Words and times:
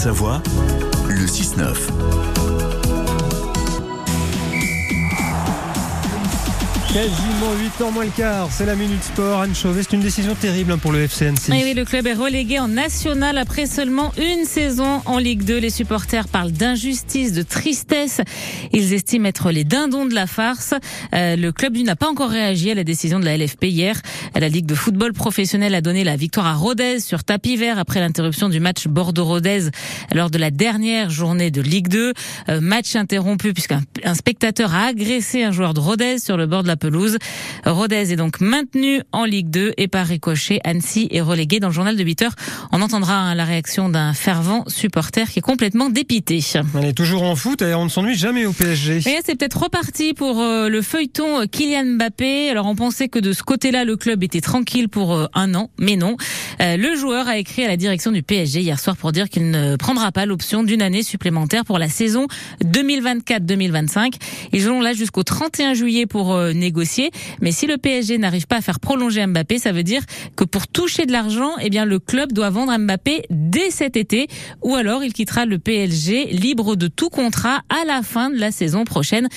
de 0.00 0.04
Savoie, 0.04 0.42
le 1.10 1.26
6-9. 1.26 2.69
Quasiment 6.92 7.54
8 7.78 7.84
ans 7.84 7.92
moins 7.92 8.04
le 8.04 8.10
quart, 8.10 8.48
c'est 8.50 8.66
la 8.66 8.74
Minute 8.74 9.04
Sport. 9.04 9.42
Anne 9.42 9.54
Chauvet, 9.54 9.84
c'est 9.84 9.92
une 9.92 10.02
décision 10.02 10.34
terrible 10.34 10.72
hein, 10.72 10.78
pour 10.78 10.90
le 10.90 11.06
FCNC. 11.06 11.50
Et 11.50 11.62
oui, 11.62 11.72
le 11.72 11.84
club 11.84 12.08
est 12.08 12.14
relégué 12.14 12.58
en 12.58 12.66
national 12.66 13.38
après 13.38 13.66
seulement 13.66 14.12
une 14.18 14.44
saison 14.44 15.00
en 15.04 15.18
Ligue 15.18 15.44
2. 15.44 15.58
Les 15.58 15.70
supporters 15.70 16.26
parlent 16.26 16.50
d'injustice, 16.50 17.32
de 17.32 17.42
tristesse. 17.42 18.20
Ils 18.72 18.92
estiment 18.92 19.28
être 19.28 19.52
les 19.52 19.62
dindons 19.62 20.04
de 20.04 20.14
la 20.14 20.26
farce. 20.26 20.74
Euh, 21.14 21.36
le 21.36 21.52
club 21.52 21.76
n'a 21.76 21.94
pas 21.94 22.08
encore 22.08 22.30
réagi 22.30 22.72
à 22.72 22.74
la 22.74 22.82
décision 22.82 23.20
de 23.20 23.24
la 23.24 23.36
LFP 23.36 23.66
hier. 23.66 24.02
La 24.34 24.48
Ligue 24.48 24.66
de 24.66 24.74
football 24.74 25.12
professionnel 25.12 25.76
a 25.76 25.82
donné 25.82 26.02
la 26.02 26.16
victoire 26.16 26.46
à 26.46 26.54
Rodez 26.54 26.98
sur 26.98 27.22
tapis 27.22 27.56
vert 27.56 27.78
après 27.78 28.00
l'interruption 28.00 28.48
du 28.48 28.58
match 28.58 28.88
Bordeaux-Rodez 28.88 29.68
lors 30.12 30.28
de 30.28 30.38
la 30.38 30.50
dernière 30.50 31.08
journée 31.08 31.52
de 31.52 31.62
Ligue 31.62 31.86
2. 31.86 32.14
Euh, 32.48 32.60
match 32.60 32.96
interrompu 32.96 33.52
puisqu'un 33.52 33.82
spectateur 34.14 34.74
a 34.74 34.86
agressé 34.86 35.44
un 35.44 35.52
joueur 35.52 35.72
de 35.72 35.78
Rodez 35.78 36.18
sur 36.18 36.36
le 36.36 36.46
bord 36.46 36.64
de 36.64 36.68
la 36.68 36.79
pelouse. 36.80 37.18
Rodez 37.64 38.12
est 38.12 38.16
donc 38.16 38.40
maintenu 38.40 39.02
en 39.12 39.24
Ligue 39.24 39.50
2 39.50 39.74
et 39.76 39.86
par 39.86 40.06
ricochet, 40.06 40.58
Annecy 40.64 41.08
est 41.12 41.20
relégué 41.20 41.60
dans 41.60 41.68
le 41.68 41.74
journal 41.74 41.96
de 41.96 42.02
8 42.02 42.22
heures. 42.22 42.34
On 42.72 42.82
entendra 42.82 43.14
hein, 43.14 43.34
la 43.36 43.44
réaction 43.44 43.88
d'un 43.88 44.12
fervent 44.14 44.64
supporter 44.66 45.28
qui 45.30 45.38
est 45.38 45.42
complètement 45.42 45.90
dépité. 45.90 46.40
Elle 46.78 46.86
est 46.86 46.92
toujours 46.92 47.22
en 47.22 47.36
foot 47.36 47.62
et 47.62 47.74
on 47.74 47.84
ne 47.84 47.88
s'ennuie 47.88 48.16
jamais 48.16 48.46
au 48.46 48.52
PSG. 48.52 48.98
Et 49.06 49.20
c'est 49.24 49.36
peut-être 49.36 49.62
reparti 49.62 50.14
pour 50.14 50.40
euh, 50.40 50.68
le 50.68 50.82
feuilleton 50.82 51.46
Kylian 51.46 51.96
Mbappé. 51.96 52.50
Alors 52.50 52.66
on 52.66 52.74
pensait 52.74 53.08
que 53.08 53.18
de 53.18 53.32
ce 53.32 53.42
côté-là, 53.42 53.84
le 53.84 53.96
club 53.96 54.22
était 54.24 54.40
tranquille 54.40 54.88
pour 54.88 55.14
euh, 55.14 55.26
un 55.34 55.54
an, 55.54 55.70
mais 55.78 55.96
non. 55.96 56.16
Euh, 56.60 56.76
le 56.76 56.96
joueur 56.96 57.28
a 57.28 57.36
écrit 57.36 57.64
à 57.64 57.68
la 57.68 57.76
direction 57.76 58.10
du 58.10 58.22
PSG 58.22 58.60
hier 58.60 58.80
soir 58.80 58.96
pour 58.96 59.12
dire 59.12 59.28
qu'il 59.28 59.50
ne 59.50 59.76
prendra 59.76 60.12
pas 60.12 60.26
l'option 60.26 60.62
d'une 60.62 60.82
année 60.82 61.02
supplémentaire 61.02 61.64
pour 61.64 61.78
la 61.78 61.88
saison 61.88 62.26
2024-2025. 62.64 64.14
Ils 64.52 64.70
ont 64.70 64.80
là 64.80 64.92
jusqu'au 64.92 65.22
31 65.22 65.74
juillet 65.74 66.06
pour 66.06 66.34
négocier 66.54 66.70
négocier. 66.70 67.10
Mais 67.40 67.50
si 67.50 67.66
le 67.66 67.78
PSG 67.78 68.16
n'arrive 68.18 68.46
pas 68.46 68.58
à 68.58 68.60
faire 68.60 68.78
prolonger 68.78 69.26
Mbappé, 69.26 69.58
ça 69.58 69.72
veut 69.72 69.82
dire 69.82 70.02
que 70.36 70.44
pour 70.44 70.68
toucher 70.68 71.04
de 71.04 71.12
l'argent, 71.12 71.50
eh 71.60 71.68
bien 71.68 71.84
le 71.84 71.98
club 71.98 72.32
doit 72.32 72.50
vendre 72.50 72.76
Mbappé 72.78 73.24
dès 73.30 73.70
cet 73.70 73.96
été, 73.96 74.28
ou 74.62 74.76
alors 74.76 75.02
il 75.02 75.12
quittera 75.12 75.46
le 75.46 75.58
PSG 75.58 76.26
libre 76.26 76.76
de 76.76 76.86
tout 76.86 77.10
contrat 77.10 77.62
à 77.68 77.84
la 77.86 78.02
fin 78.02 78.30
de 78.30 78.38
la 78.38 78.52
saison 78.52 78.84
prochaine 78.84 79.28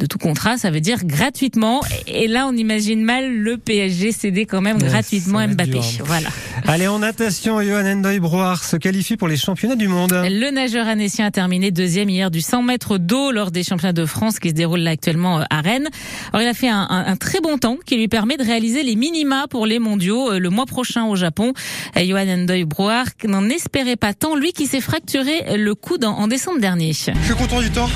de 0.00 0.06
tout 0.06 0.18
contrat, 0.18 0.56
ça 0.56 0.70
veut 0.70 0.80
dire 0.80 1.04
gratuitement. 1.04 1.80
Et 2.06 2.26
là, 2.26 2.46
on 2.48 2.56
imagine 2.56 3.02
mal 3.02 3.32
le 3.32 3.58
PSG 3.58 4.12
céder 4.12 4.46
quand 4.46 4.62
même 4.62 4.78
gratuitement 4.78 5.46
Mbappé. 5.46 5.80
Voilà. 6.04 6.28
Allez, 6.66 6.88
en 6.88 6.98
natation, 6.98 7.60
Johan 7.60 7.84
Endoy 7.84 8.18
Brouard 8.18 8.64
se 8.64 8.76
qualifie 8.76 9.16
pour 9.16 9.28
les 9.28 9.36
championnats 9.36 9.76
du 9.76 9.88
monde. 9.88 10.12
Le 10.12 10.50
nageur 10.50 10.88
annécien 10.88 11.26
a 11.26 11.30
terminé 11.30 11.70
deuxième 11.70 12.08
hier 12.08 12.30
du 12.30 12.40
100 12.40 12.62
mètres 12.62 12.98
d'eau 12.98 13.30
lors 13.30 13.50
des 13.50 13.62
championnats 13.62 13.92
de 13.92 14.06
France 14.06 14.38
qui 14.38 14.48
se 14.48 14.54
déroulent 14.54 14.80
là 14.80 14.90
actuellement 14.90 15.40
euh, 15.40 15.44
à 15.50 15.60
Rennes. 15.60 15.88
Alors, 16.32 16.42
il 16.42 16.48
a 16.48 16.54
fait 16.54 16.68
un, 16.68 16.86
un, 16.90 17.16
très 17.16 17.40
bon 17.40 17.58
temps 17.58 17.76
qui 17.84 17.96
lui 17.96 18.08
permet 18.08 18.36
de 18.38 18.44
réaliser 18.44 18.82
les 18.82 18.96
minima 18.96 19.46
pour 19.48 19.66
les 19.66 19.78
mondiaux 19.78 20.32
euh, 20.32 20.38
le 20.38 20.48
mois 20.48 20.66
prochain 20.66 21.04
au 21.04 21.16
Japon. 21.16 21.52
Johan 21.94 22.28
Endoy 22.28 22.64
Brouard 22.64 23.06
n'en 23.24 23.48
espérait 23.48 23.96
pas 23.96 24.14
tant, 24.14 24.34
lui 24.34 24.52
qui 24.52 24.66
s'est 24.66 24.80
fracturé 24.80 25.58
le 25.58 25.74
coude 25.74 26.04
en, 26.04 26.12
en 26.12 26.28
décembre 26.28 26.60
dernier. 26.60 26.92
Je 26.92 27.12
suis 27.12 27.34
content 27.34 27.60
du 27.60 27.70
temps. 27.70 27.88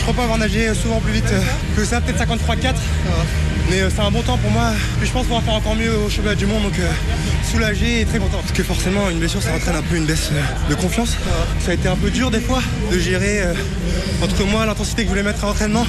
Je 0.00 0.04
crois 0.04 0.14
pas 0.14 0.22
avoir 0.22 0.38
nagé 0.38 0.72
souvent 0.72 0.98
plus 0.98 1.12
vite 1.12 1.30
euh, 1.30 1.40
que 1.76 1.84
ça, 1.84 2.00
peut-être 2.00 2.24
53-4. 2.24 2.72
Mais 3.68 3.82
euh, 3.82 3.90
c'est 3.94 4.00
un 4.00 4.10
bon 4.10 4.22
temps 4.22 4.38
pour 4.38 4.50
moi. 4.50 4.72
je 5.02 5.10
pense 5.10 5.24
pouvoir 5.24 5.42
faire 5.42 5.52
encore 5.52 5.76
mieux 5.76 5.94
au 5.94 6.08
championnat 6.08 6.36
du 6.36 6.46
monde. 6.46 6.62
Donc 6.62 6.78
euh, 6.78 6.90
soulagé 7.52 8.00
et 8.00 8.04
très 8.06 8.18
content. 8.18 8.38
Parce 8.38 8.52
que 8.52 8.62
forcément, 8.62 9.10
une 9.10 9.18
blessure, 9.18 9.42
ça 9.42 9.54
entraîne 9.54 9.76
un 9.76 9.82
peu 9.82 9.96
une 9.96 10.06
baisse 10.06 10.30
de 10.70 10.74
confiance. 10.74 11.18
Ça 11.60 11.72
a 11.72 11.74
été 11.74 11.86
un 11.86 11.96
peu 11.96 12.08
dur 12.08 12.30
des 12.30 12.40
fois 12.40 12.62
de 12.90 12.98
gérer 12.98 13.42
entre 14.22 14.42
moi 14.44 14.64
l'intensité 14.64 15.02
que 15.02 15.08
je 15.08 15.10
voulais 15.10 15.22
mettre 15.22 15.44
à 15.44 15.48
l'entraînement, 15.48 15.86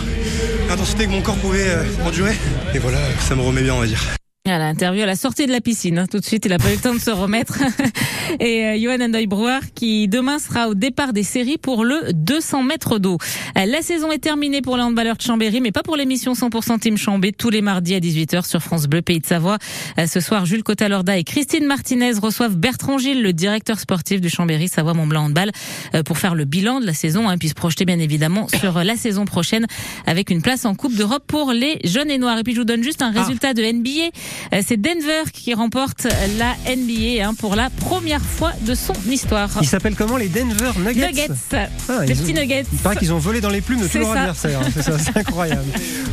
l'intensité 0.68 1.06
que 1.06 1.12
mon 1.12 1.22
corps 1.22 1.38
pouvait 1.38 1.74
endurer. 2.06 2.38
Et 2.76 2.80
voilà, 2.80 3.00
ça 3.22 3.36
me 3.36 3.42
remet 3.42 3.62
bien, 3.62 3.76
on 3.76 3.80
va 3.80 3.88
dire. 3.88 4.04
À 4.52 4.58
l'interview 4.58 5.04
à 5.04 5.06
la 5.06 5.16
sortie 5.16 5.46
de 5.46 5.52
la 5.54 5.62
piscine, 5.62 5.98
hein. 5.98 6.08
tout 6.12 6.20
de 6.20 6.26
suite, 6.26 6.44
il 6.46 6.52
a 6.52 6.58
pas 6.58 6.74
eu 6.74 6.76
le 6.76 6.82
temps 6.82 6.94
de 6.94 7.00
se 7.00 7.10
remettre. 7.10 7.60
Et 8.42 8.66
euh, 8.66 8.78
Johan 8.78 9.06
Andoy 9.06 9.26
Brouwer 9.26 9.60
qui 9.74 10.10
demain 10.10 10.40
sera 10.40 10.68
au 10.68 10.74
départ 10.74 11.14
des 11.14 11.24
séries 11.24 11.58
pour 11.58 11.86
le 11.86 12.12
200 12.14 12.64
mètres 12.64 13.00
d'eau. 13.00 13.18
Euh, 13.58 13.66
la 13.66 13.82
saison 13.82 14.12
est 14.12 14.20
terminée 14.20 14.62
pour 14.62 14.76
les 14.76 14.84
handballeurs 14.84 15.16
de 15.16 15.22
Chambéry, 15.22 15.62
mais 15.62 15.72
pas 15.72 15.84
pour 15.84 15.96
l'émission 15.96 16.34
100% 16.34 16.80
Team 16.80 16.98
Chambé 16.98 17.32
tous 17.32 17.50
les 17.50 17.62
mardis 17.62 17.96
à 17.96 18.00
18h 18.00 18.46
sur 18.46 18.62
France 18.62 18.88
Bleu 18.88 19.02
Pays 19.02 19.22
de 19.22 19.26
Savoie. 19.26 19.58
Euh, 19.98 20.06
ce 20.06 20.20
soir, 20.20 20.46
Jules 20.46 20.64
Cotalorda 20.64 21.18
et 21.18 21.24
Christine 21.24 21.66
Martinez 21.66 22.12
reçoivent 22.22 22.58
Bertrand 22.58 22.98
Gilles, 22.98 23.24
le 23.24 23.32
directeur 23.32 23.80
sportif 23.80 24.20
du 24.20 24.30
Chambéry 24.30 24.68
Savoie 24.68 24.94
Mont-Blanc 24.94 25.28
Handball, 25.28 25.52
pour 26.06 26.18
faire 26.18 26.36
le 26.36 26.44
bilan 26.44 26.82
de 26.82 26.86
la 26.86 26.94
saison, 26.94 27.30
hein, 27.30 27.38
puis 27.38 27.48
se 27.48 27.54
projeter 27.54 27.86
bien 27.86 28.00
évidemment 28.00 28.48
sur 28.50 28.84
la 28.84 28.96
saison 28.98 29.24
prochaine 29.24 29.66
avec 30.06 30.30
une 30.30 30.42
place 30.42 30.66
en 30.66 30.76
Coupe 30.76 30.96
d'Europe 30.96 31.24
pour 31.28 31.54
les 31.54 31.80
jeunes 31.86 32.12
et 32.12 32.18
noirs. 32.18 32.38
Et 32.38 32.44
puis 32.44 32.54
je 32.54 32.60
vous 32.60 32.66
donne 32.66 32.84
juste 32.84 33.02
un 33.02 33.14
ah. 33.16 33.22
résultat 33.22 33.54
de 33.54 33.64
NBA. 33.64 34.10
Euh, 34.54 34.62
c'est 34.66 34.78
Denver 34.78 35.24
qui 35.32 35.54
remporte 35.54 36.08
la 36.38 36.56
NBA 36.76 37.26
hein, 37.26 37.34
pour 37.34 37.56
la 37.56 37.70
première 37.70 38.22
fois 38.22 38.52
de 38.62 38.76
son 38.76 38.94
histoire. 39.10 39.50
Ils 39.62 39.68
s'appellent 39.68 39.96
comment 39.96 40.18
les 40.18 40.28
Denver 40.28 40.72
Nuggets 40.78 41.08
Nuggets. 41.08 41.28
Ah, 41.90 42.06
les 42.06 42.16
petits 42.16 42.34
Nuggets. 42.34 42.66
Il 42.72 42.80
paraît 42.80 42.96
qu'ils 42.96 43.14
ont 43.14 43.20
volé 43.20 43.42
dans 43.42 43.50
les 43.50 43.62
plumes 43.62 43.82
de 43.82 43.88
tous 43.88 43.98
leurs 43.98 44.12
adversaires. 44.12 44.60
Hein, 44.62 44.70
c'est 44.74 44.84
ça, 44.84 44.98
c'est 45.00 45.18
incroyable. 45.18 45.66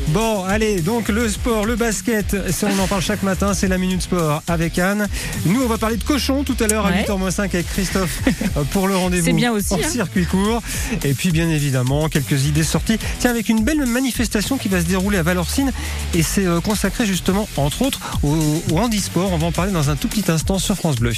Bon, 0.08 0.42
allez, 0.44 0.80
donc 0.80 1.08
le 1.08 1.28
sport, 1.28 1.66
le 1.66 1.76
basket, 1.76 2.34
ça 2.50 2.68
on 2.74 2.82
en 2.82 2.86
parle 2.86 3.02
chaque 3.02 3.22
matin, 3.22 3.52
c'est 3.52 3.68
la 3.68 3.76
Minute 3.76 4.00
Sport 4.00 4.42
avec 4.48 4.78
Anne. 4.78 5.06
Nous, 5.44 5.62
on 5.62 5.66
va 5.66 5.76
parler 5.76 5.98
de 5.98 6.04
cochon 6.04 6.44
tout 6.44 6.56
à 6.60 6.66
l'heure 6.66 6.86
à 6.86 6.92
8h-5 6.92 7.40
avec 7.40 7.68
Christophe 7.68 8.22
euh, 8.56 8.62
pour 8.70 8.88
le 8.88 8.96
rendez-vous 8.96 9.34
bien 9.34 9.52
aussi, 9.52 9.74
en 9.74 9.76
hein. 9.76 9.88
circuit 9.88 10.24
court. 10.24 10.62
Et 11.04 11.12
puis, 11.12 11.30
bien 11.30 11.50
évidemment, 11.50 12.08
quelques 12.08 12.46
idées 12.46 12.64
sorties. 12.64 12.98
Tiens, 13.18 13.30
avec 13.30 13.50
une 13.50 13.62
belle 13.62 13.84
manifestation 13.84 14.56
qui 14.56 14.68
va 14.68 14.80
se 14.80 14.86
dérouler 14.86 15.18
à 15.18 15.22
Valorcine 15.22 15.72
et 16.14 16.22
c'est 16.22 16.46
euh, 16.46 16.60
consacré 16.60 17.04
justement, 17.04 17.46
entre 17.56 17.82
autres, 17.82 18.00
au, 18.22 18.78
handisport. 18.78 19.32
On 19.32 19.38
va 19.38 19.46
en 19.46 19.52
parler 19.52 19.72
dans 19.72 19.90
un 19.90 19.96
tout 19.96 20.08
petit 20.08 20.30
instant 20.30 20.58
sur 20.58 20.76
France 20.76 20.96
Bleu. 20.96 21.12